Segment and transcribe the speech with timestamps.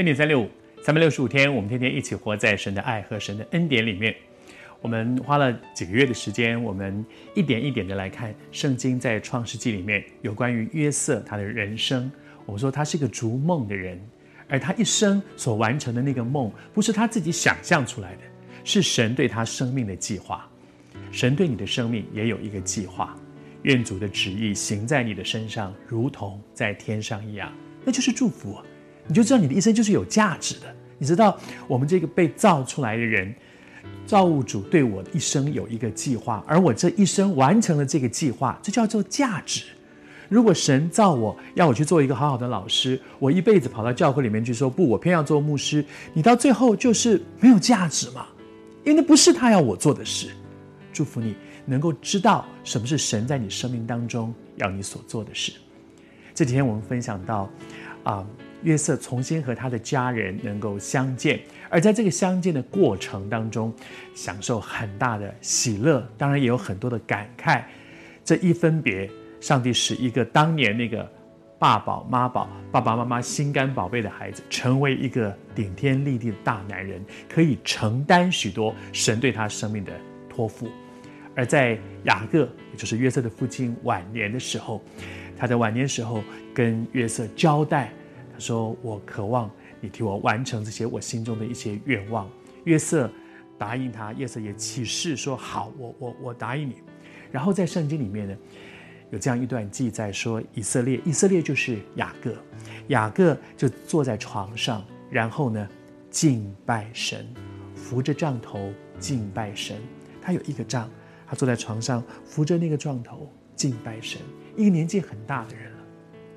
[0.00, 0.48] 恩典三六五，
[0.82, 4.16] 三百六十五天，我们天天一起活在神的爱和神的恩典里面。
[4.80, 12.10] 我们花了几个月的时间，我们一点一点的来看圣经在创世纪里面有关于约瑟他的人生。
[12.46, 14.00] 我们说他是一个逐梦的人，
[14.48, 18.22] 而他一生所完成的那个梦，不是他自己想象出来的，
[18.64, 20.48] 是神对他生命的计划。
[21.12, 23.14] 神对你的生命也有一个计划，
[23.64, 27.52] 愿主的旨意行在你的身上，如同在天上一样，
[27.84, 28.58] 那就是祝福。
[29.10, 30.72] 你就知道你的一生就是有价值的。
[30.98, 33.34] 你知道我们这个被造出来的人，
[34.06, 39.64] 造物主对我的一生有一个计划，而我这一生完成了这个计划，这叫做价值。
[40.28, 48.28] 如果神造我要我去做一个好好的老师，我一辈子跑到教会里面去说不，我偏要做牧师，你到最后就是没有价值嘛，
[48.84, 50.28] 因为那不是他要我做的事。
[50.92, 51.34] 祝福你
[51.66, 55.50] 能够知道什么是神在你生命当中要你所做的事。
[56.34, 57.50] 这几天我们分享到，
[58.04, 58.24] 啊。
[58.62, 63.72] 约瑟重新和他的家人能够相见，而在这个相见的过程当中，
[64.14, 67.62] 享受很大的喜乐，当然也有很多的感慨。
[68.24, 69.10] 这一分别，
[69.40, 71.10] 上帝使一个当年那个
[71.58, 79.92] 爸宝妈宝、爸爸妈妈心肝宝贝的孩子，成为一个顶天立地的大男人，可以承担许多神对他生命的
[80.28, 80.70] 托付。
[81.34, 84.82] 而在雅各，也就是约瑟的父亲晚年的时候，
[85.38, 87.92] 他在晚年时候跟约瑟交代。
[88.40, 92.28] 说：“我渴望你替我完成这些我心中的一些愿望。”
[92.64, 93.10] 约瑟
[93.58, 96.76] 答应他，约瑟也起誓说：“好，我我我答应你。”
[97.30, 98.36] 然后在圣经里面呢，
[99.10, 102.34] 有这样一段记载说：以色列，以色列就是雅各，
[102.88, 105.68] 雅各就坐在床上，然后呢
[106.10, 107.26] 敬拜神，
[107.74, 109.76] 扶着杖头敬拜神。
[110.20, 110.90] 他有一个杖，
[111.26, 114.20] 他坐在床上扶着那个杖头敬拜神。
[114.56, 115.78] 一个年纪很大的人了，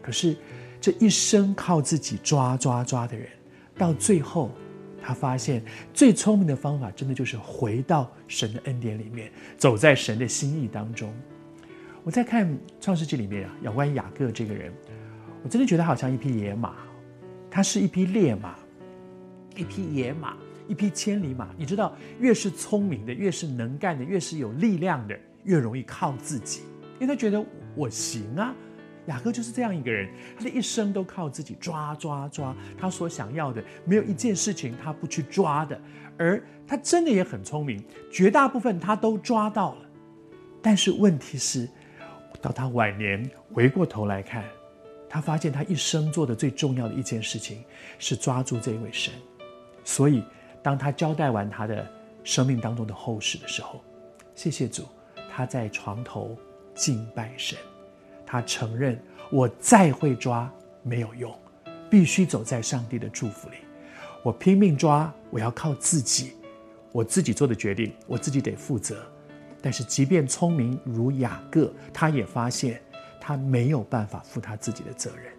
[0.00, 0.36] 可是。
[0.80, 3.28] 这一生靠自己抓抓抓的人，
[3.76, 4.50] 到最后，
[5.02, 5.62] 他发现
[5.92, 11.12] 最聪明的方法，真的就是回到神的恩典里面，走在神的心意当中。
[12.04, 14.72] 我在看创世纪里面啊，有关雅各这个人，
[15.42, 16.74] 我真的觉得好像一匹野马，
[17.50, 18.54] 他是一匹烈马，
[19.56, 20.36] 一匹野马，
[20.68, 21.48] 一匹千里马。
[21.56, 26.62] 你知道，越是聪明的，越是能干的，越是有力量的，越容易靠自己，
[26.98, 27.44] 因为他觉得
[27.74, 28.54] 我行啊。
[29.08, 35.80] 雅各就是这样一个人，他的一生都靠自己抓抓抓，他所想要的没有一件事情他不去抓的，
[36.16, 37.82] 而他真的也很聪明，
[38.12, 39.80] 绝大部分他都抓到了。
[40.60, 41.68] 但是问题是，
[42.42, 44.44] 到他晚年回过头来看，
[45.08, 47.64] 他发现他一生做的最重要的一件事情
[47.98, 49.14] 是抓住这一位神。
[49.84, 50.22] 所以，
[50.62, 51.90] 当他交代完他的
[52.24, 53.82] 生命当中的后事的时候，
[54.34, 54.84] 谢谢主，
[55.30, 56.36] 他在床头
[56.74, 57.56] 敬拜神。
[58.30, 59.00] 他承认，
[59.30, 60.52] 我再会抓
[60.82, 61.34] 没有用，
[61.88, 63.56] 必须走在上帝的祝福里。
[64.22, 66.34] 我拼命抓，我要靠自己，
[66.92, 69.02] 我自己做的决定，我自己得负责。
[69.62, 72.78] 但是，即便聪明如雅各，他也发现
[73.18, 75.32] 他没有办法负他自己的责任。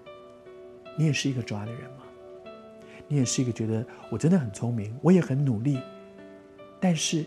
[0.98, 1.98] 你也是一个抓的人吗？
[3.08, 5.80] 你也是一个觉得我真的很聪明，我也很努力，
[6.80, 7.24] 但是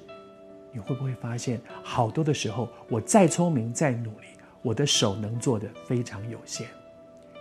[0.72, 4.26] 你会不会发现，好多的时候，我再聪明再努力，
[4.62, 6.68] 我的手能做的非常有限。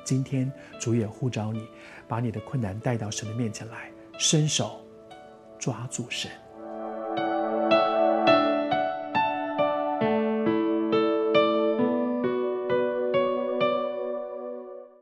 [0.03, 1.67] 今天主也呼召你，
[2.07, 4.81] 把你的困难带到神的面前来，伸手
[5.59, 6.29] 抓住神。